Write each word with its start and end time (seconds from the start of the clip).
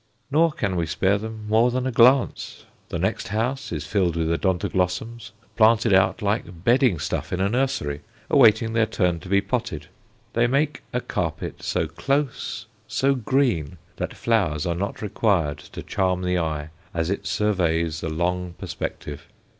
Nor 0.31 0.51
can 0.51 0.75
we 0.77 0.87
spare 0.87 1.19
them 1.19 1.45
more 1.47 1.69
than 1.69 1.85
a 1.85 1.91
glance. 1.91 2.65
The 2.89 2.97
next 2.97 3.27
house 3.27 3.71
is 3.71 3.85
filled 3.85 4.15
with 4.15 4.31
Odontoglossums, 4.31 5.29
planted 5.55 5.93
out 5.93 6.23
like 6.23 6.63
"bedding 6.63 6.97
stuff" 6.97 7.31
in 7.31 7.39
a 7.39 7.47
nursery, 7.47 8.01
awaiting 8.27 8.73
their 8.73 8.87
turn 8.87 9.19
to 9.19 9.29
be 9.29 9.41
potted. 9.41 9.85
They 10.33 10.47
make 10.47 10.81
a 10.91 11.01
carpet 11.01 11.61
so 11.61 11.85
close, 11.85 12.65
so 12.87 13.13
green, 13.13 13.77
that 13.97 14.15
flowers 14.17 14.65
are 14.65 14.73
not 14.73 15.03
required 15.03 15.59
to 15.77 15.83
charm 15.83 16.23
the 16.23 16.39
eye 16.39 16.69
as 16.95 17.11
it 17.11 17.27
surveys 17.27 18.01
the 18.01 18.09
long 18.09 18.53
perspective. 18.53 19.27